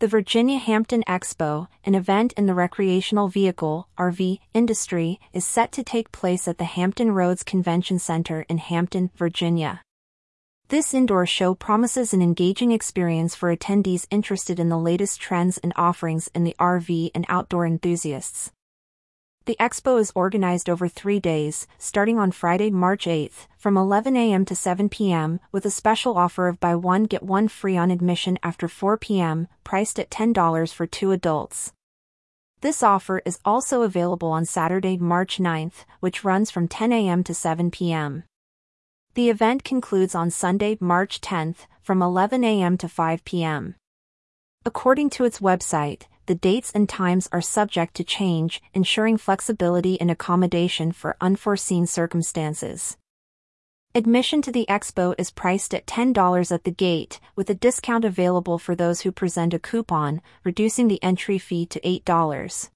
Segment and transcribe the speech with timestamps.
[0.00, 5.84] The Virginia Hampton Expo, an event in the recreational vehicle RV industry, is set to
[5.84, 9.82] take place at the Hampton Roads Convention Center in Hampton, Virginia.
[10.68, 15.74] This indoor show promises an engaging experience for attendees interested in the latest trends and
[15.76, 18.52] offerings in the RV and outdoor enthusiasts.
[19.50, 24.44] The expo is organized over three days, starting on Friday, March 8th, from 11 a.m.
[24.44, 28.38] to 7 p.m., with a special offer of buy one get one free on admission
[28.44, 31.72] after 4 p.m., priced at $10 for two adults.
[32.60, 37.24] This offer is also available on Saturday, March 9th, which runs from 10 a.m.
[37.24, 38.22] to 7 p.m.
[39.14, 42.78] The event concludes on Sunday, March 10th, from 11 a.m.
[42.78, 43.74] to 5 p.m.
[44.64, 50.12] According to its website, the dates and times are subject to change, ensuring flexibility and
[50.12, 52.96] accommodation for unforeseen circumstances.
[53.96, 58.60] Admission to the expo is priced at $10 at the gate, with a discount available
[58.60, 62.70] for those who present a coupon, reducing the entry fee to $8.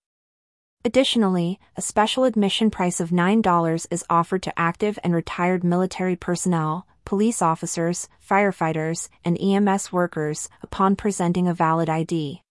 [0.84, 6.88] Additionally, a special admission price of $9 is offered to active and retired military personnel,
[7.04, 12.43] police officers, firefighters, and EMS workers upon presenting a valid ID.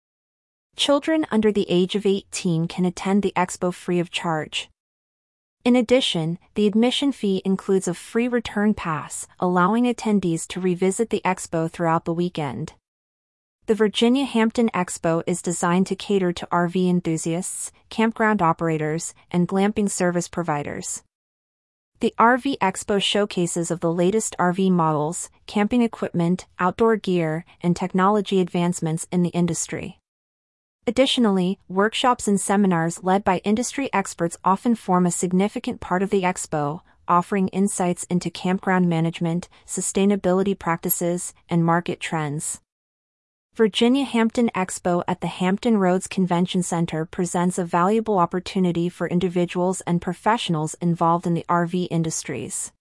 [0.75, 4.69] Children under the age of 18 can attend the expo free of charge.
[5.63, 11.21] In addition, the admission fee includes a free return pass, allowing attendees to revisit the
[11.23, 12.73] expo throughout the weekend.
[13.67, 19.89] The Virginia Hampton Expo is designed to cater to RV enthusiasts, campground operators, and glamping
[19.89, 21.01] service providers.
[22.01, 28.41] The RV Expo showcases of the latest RV models, camping equipment, outdoor gear, and technology
[28.41, 30.01] advancements in the industry.
[30.85, 36.23] Additionally, workshops and seminars led by industry experts often form a significant part of the
[36.23, 42.59] expo, offering insights into campground management, sustainability practices, and market trends.
[43.55, 49.81] Virginia Hampton Expo at the Hampton Roads Convention Center presents a valuable opportunity for individuals
[49.81, 52.71] and professionals involved in the RV industries.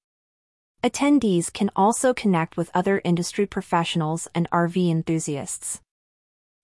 [0.83, 5.82] Attendees can also connect with other industry professionals and RV enthusiasts.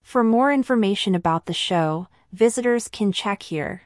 [0.08, 3.82] For more information about the show, visitors can check here.